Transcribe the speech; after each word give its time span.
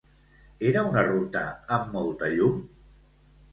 Era 0.69 0.83
una 0.91 1.03
ruta 1.09 1.45
amb 1.77 1.93
molta 1.99 2.33
llum? 2.35 2.59